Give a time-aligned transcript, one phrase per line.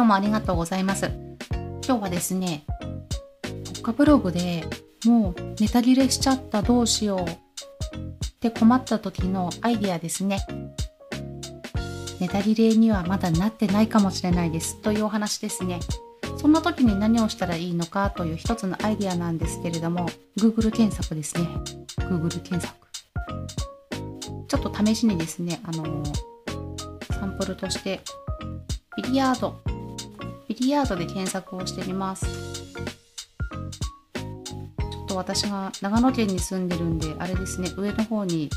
[0.00, 1.10] 今日もありがとうございます。
[1.86, 2.64] 今日はですね、
[3.42, 4.64] 国家ブログで
[5.04, 10.38] もうネタ切れしちゃったどうしようって困った時のアイディアですね。
[12.18, 15.80] ネタ切れにはまだなってないかもしれないですというお話ですね。
[16.38, 20.08] そんな時に何をしたらいいのかという一つのアイディアなんですけれども、
[20.38, 21.46] Google 検索ですね。
[21.98, 22.74] Google 検索。
[24.48, 26.02] ちょっと試しにですね、あの
[27.10, 28.00] サンプルとして、
[28.96, 29.60] ビリヤード、
[30.60, 32.26] ビリヤードで検索をしてみます。
[32.26, 38.50] ちょっと私が長野県に住んでるんで、あれですね、上の方に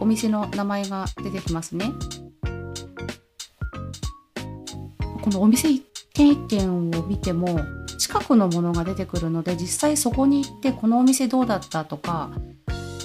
[0.00, 1.92] お店の名前が出てきますね。
[5.22, 7.60] このお店一軒一軒を見ても
[7.96, 12.30] 近くのものが出てくるので実際そこに行ってこのお店どうだったとか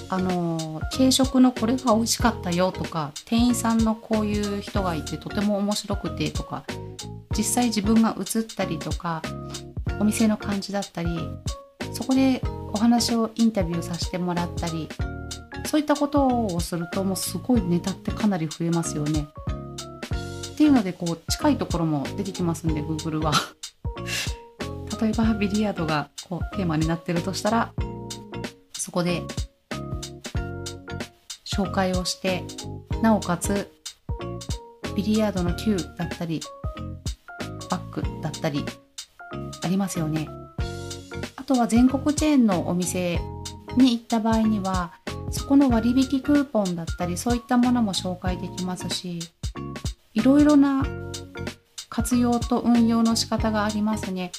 [0.08, 6.64] あの軽食のこれが美味しかったよとか店員さんのこういう人がいてとても面白くてとか
[7.36, 9.22] 実際自分が映ったりとか
[10.00, 11.08] お店の感じだったり
[11.92, 14.88] そこでお話をインタビューさせてもらったり
[15.66, 19.26] そういったことをするともうすごいネタってかなり増えますよね。
[20.52, 23.32] っていうのでこう近いところも出てきますんで Google は
[25.00, 27.72] 例えばビリヤードがこうテーマになってるとしたら
[28.72, 29.22] そこで
[31.44, 32.44] 紹介をして
[33.02, 33.68] なおかつ
[34.94, 36.40] ビリヤードの球だったり
[38.44, 38.64] たり
[39.62, 40.28] ありますよね
[41.36, 43.18] あとは全国チェーンのお店
[43.76, 44.92] に行った場合には
[45.30, 49.18] そこの割引クーポンだったりそういったものも紹介できますし
[50.12, 50.84] いろいろな
[51.88, 54.32] 活用と運用の仕方がありますね。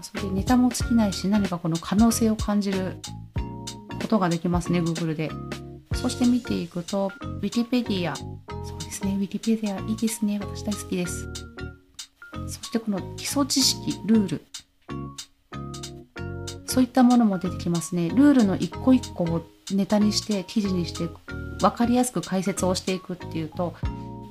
[0.00, 2.96] それでネタも尽きないし何かこの可能性を感じる
[4.00, 5.30] ことができますね Google で。
[5.94, 7.10] そして見ていくと
[7.42, 8.24] Wikipedia そ
[8.76, 11.49] うですね Wikipedia いいですね私大好きです。
[12.50, 14.42] そしてこの基礎知識ルール
[16.66, 18.10] そういったものも出てきますね。
[18.10, 21.08] ルールの一個一個をネタにして記事にして
[21.60, 23.74] 分かりやすく解説をしていくっていうと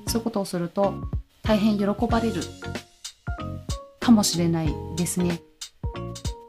[0.06, 0.94] そういうことをすると
[1.42, 2.40] 大変喜ばれる
[4.00, 5.40] かもしれないですね。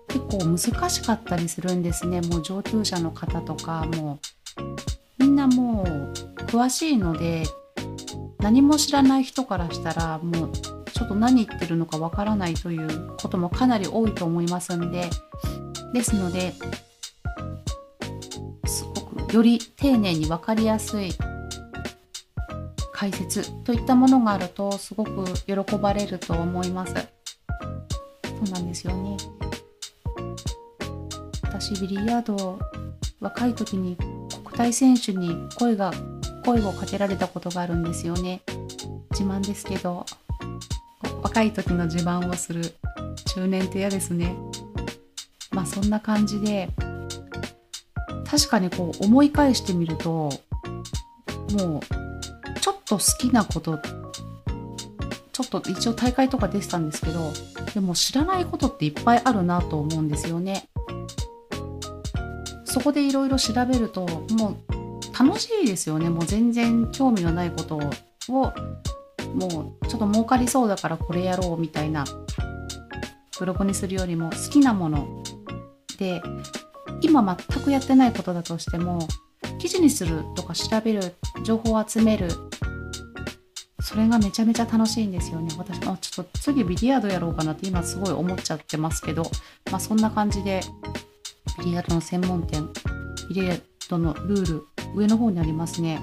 [0.08, 2.22] 結構難しかったりするんですね。
[2.22, 4.20] もう上級者の方とかも
[5.20, 6.14] うみんなもう
[6.46, 7.44] 詳しいので
[8.40, 10.52] 何も知らない人からしたらもう
[11.02, 15.10] ちょっと何言ってるのかわからないということもかなり多いと思いますんで
[15.94, 16.54] ですので
[18.68, 21.12] すごくより丁寧に分かりやすい
[22.94, 26.94] 解説といったものがあるとすごく喜ばれると思います。
[26.94, 29.18] そうなんですよね。
[31.42, 32.60] 私ビリヤード
[33.20, 33.98] 若い時に
[34.44, 35.92] 国体選手に声が
[36.46, 38.44] 声をかけられたことがあるんですよね。
[39.10, 40.06] 自慢ですけど
[41.22, 42.76] 若い時の自慢をする
[43.34, 44.36] 中年って嫌ですね。
[45.52, 46.70] まあそんな感じで
[48.30, 50.30] 確かにこう思い返してみると
[51.58, 53.78] もうちょっと好きなこと
[55.34, 57.34] ちょっと一応大会とか出てたんですけど
[57.74, 60.70] でも知らないことっていっぱいあるなと思うんですよね。
[62.64, 64.72] そこでいろいろ調べるともう
[65.18, 67.78] 楽しいですよねもう全然興味のないこと
[68.30, 68.54] を
[69.34, 72.06] もうちょっと儲かりそうだからこれやろうみたいな
[73.40, 75.24] ブログにするよりも好きなもの
[75.98, 76.22] で
[77.02, 79.00] 今全くやってないことだとしても
[79.60, 82.30] 記事にするとか調べる情報を集める
[83.82, 85.50] それがめちゃめちゃ楽しいんですよね。
[85.58, 89.24] 私もちょっと次ビリヤードやろうかなって今すごい思っちゃってますけど
[89.72, 90.62] まあそんな感じで
[91.60, 92.70] ビリヤードの専門店
[93.30, 94.66] ビリヤードのルール
[94.96, 96.00] 上の方にありますね。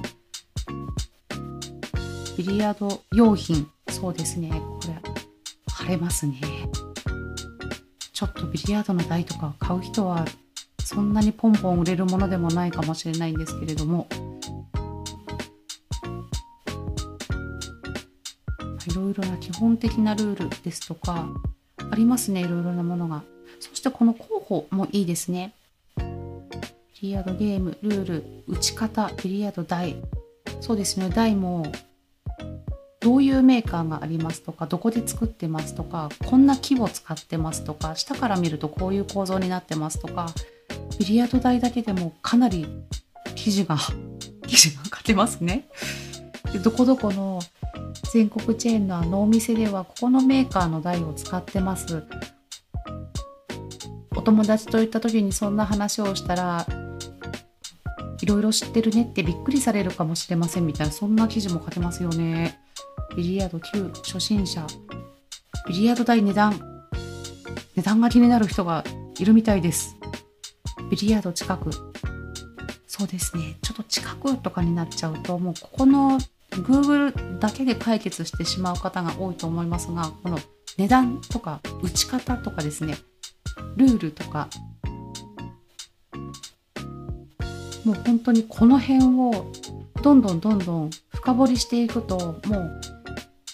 [2.38, 3.68] ビリヤード用品。
[3.90, 4.48] そうですね。
[4.50, 4.94] これ
[5.72, 6.40] 晴れますね。
[8.12, 10.24] ちょっとビリヤードの台とか買う人は
[10.84, 14.06] そんなにポンポン売れるものでもないかもしれないんですけれども。
[18.86, 21.28] いろいろな基本的なルールですとか
[21.90, 22.42] ありますね。
[22.42, 23.24] いろいろなものが。
[23.58, 25.54] そしてこの候補もいいですね。
[25.96, 26.04] ビ
[27.02, 29.96] リヤードゲームルール打ち方ビリヤード台。
[30.60, 31.10] そうですね。
[31.10, 31.64] 台も
[33.08, 40.26] どういうメーカーがありますとかどこで作ってますとかこんな木を使ってますとか下から見るとこういう構造になってますとか
[40.98, 42.66] ビリヤード台だけでもかなり
[43.34, 43.78] 記事が
[44.46, 45.68] 記事が書けますね。
[46.52, 47.40] でどこどこの
[48.12, 52.04] 全国チェーンのあのお店ではここのメーカーの台を使ってます。
[54.14, 56.66] お友達と行った時にそんな話をしたら
[58.20, 62.67] いろいろ知ってるねってびっくりされるかもしれませんみたいなそんな記事も書けますよね。
[63.18, 64.64] ビリヤード9初心者。
[65.66, 66.86] ビリヤード台値段。
[67.74, 68.84] 値段が気になる人が
[69.18, 69.96] いるみたいです。
[70.88, 71.68] ビリヤード近く。
[72.86, 73.56] そうですね。
[73.60, 76.20] ちょっと近くとかになっちゃうともうここの
[76.52, 80.38] Google だけで解決してしまう方が多いと思いますがこの
[80.76, 82.98] 値段とか打ち方とかですね。
[83.74, 84.48] ルールとか。
[87.84, 89.52] もう本当にこの辺を
[90.04, 92.80] どんどんどんどん深掘りしていくともう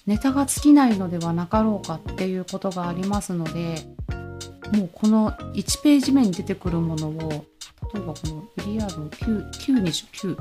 [0.07, 3.77] ネタが尽きないのではなかろうかっていうことがありますので
[4.73, 7.37] もうこの1ページ目に出てくるものを例
[7.97, 10.37] えばこのビリヤード9 9にし9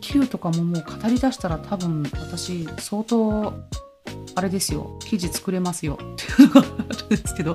[0.00, 3.52] 9とかももう語り出したら多分私相当
[4.36, 4.98] あれですよ。
[5.00, 5.94] 記事作れますよ。
[5.94, 7.54] っていうのがあるんですけど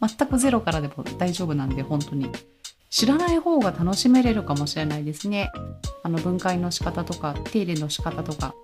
[0.00, 2.30] 全くゼロからでも大丈夫なんで本当に。
[2.90, 5.50] 知らない方が楽しめれるかもしれないですね。
[6.02, 8.54] あの分解の仕方とか手入れの仕方とか。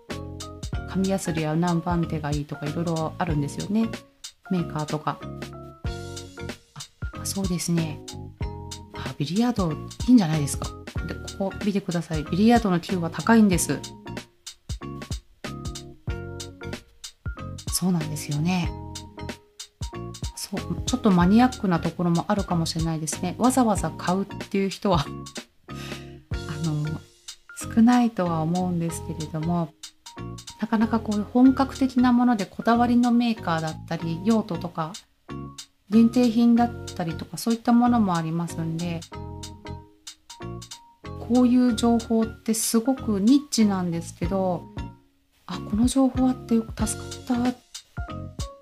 [0.98, 3.88] 紙やすりや何番手がいいとかいろいろあるんですよね。
[4.50, 5.20] メーカーとか。
[7.14, 8.00] あそうですね。
[8.94, 9.76] あビリヤードい
[10.08, 10.68] いんじゃないですか。
[11.06, 12.24] でここ見てください。
[12.24, 13.78] ビリヤードの球は高いんです。
[17.72, 18.68] そうなんですよね。
[20.34, 23.36] そうちょっとマニアックなところもあるかもしれないですね。
[23.38, 25.06] わざわざ買うっていう人は。
[25.68, 26.84] あの
[27.72, 29.72] 少ないとは思うんですけれども。
[30.68, 34.92] なかなかこういう本格的なものでこだわりのメーカーだったり用途とか
[35.88, 39.00] 限定品だったりとかそういったものもありますんで
[41.20, 44.64] こういう情報ってすごくニッチなんですけど
[45.46, 47.56] あこの情報あってよく助かったっ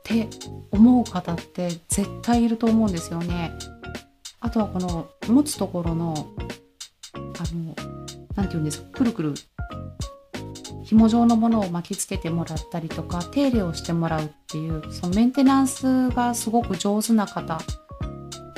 [0.04, 0.28] て
[0.70, 3.50] 思う方って絶対いると思うんですよね。
[4.38, 6.14] あとはこの持つところの
[7.14, 7.18] あ
[7.52, 7.74] の
[8.36, 9.34] 何て言うんですかくるくる
[10.96, 17.60] 紐状のものを巻きつけてもらったりとか手入れをしてもらうっていうそのメンテナンスがすごく上手な方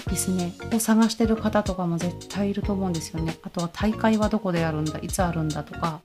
[0.06, 3.36] ですねを探してる方とかも絶対いると思うんですよね。
[3.42, 6.00] あとは大会はどこでやるんだいつあるんだとか。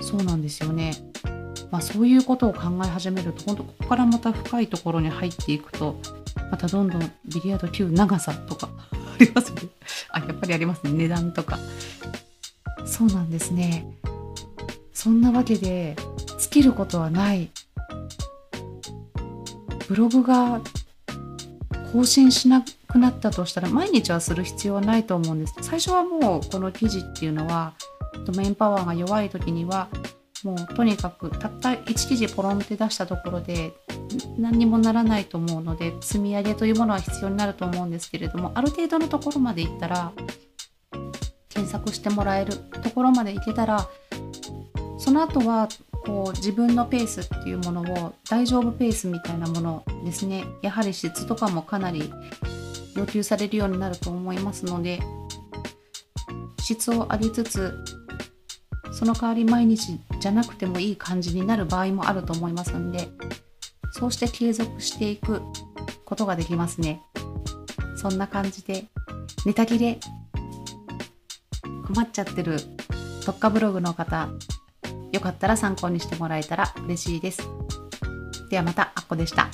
[0.00, 0.92] そうなんですよね。
[1.70, 5.96] まあそういうことを考え始めると本当ここからまた深いところに入っていくと
[6.50, 9.62] またどんどんビリヤード級長さとかありますね。
[10.10, 10.92] あやっぱりありますね。
[10.92, 11.58] 値段とか。
[12.92, 13.86] そうなんですね。
[14.92, 15.96] そんなわけで
[16.38, 17.50] 尽きることはない。
[19.88, 20.60] ブログが
[21.90, 25.54] 更新しなくなったとしたら毎日はする必要はないと思うんです。
[25.62, 27.72] 最初はもうこの記事っていうのは
[28.26, 29.88] ドメインパワーが弱い時には
[30.44, 33.72] もうとにかくたった1記事ポロンって出したところで
[34.36, 40.12] 何にもならないと思うので積み上げというものは必要になると思うんですけれどもある程度のところまでいったら
[41.62, 43.88] 検索してもらえるところまでいけたら
[44.98, 45.68] その後は
[46.04, 50.44] こう自分のペースっていうものを大丈夫ペースみたいなものですね。
[50.62, 52.12] やはり質とかもかなり
[52.96, 55.00] 要求されるようになると思いますので
[56.60, 57.72] 質を上げつつ
[58.92, 63.08] その代わり毎日じゃなくてもいい感じになる場合もあると思いますんで
[63.92, 65.40] そうして継続していく
[66.04, 67.02] ことができますね。
[67.96, 68.86] そんな感じで
[69.46, 70.00] ネタ切れ
[71.92, 72.56] 困っちゃってる
[73.22, 74.30] 特化ブログの方
[75.12, 77.42] よかったら参考にしてもらえたら嬉しいです。
[78.50, 79.50] ではまたあっこでした。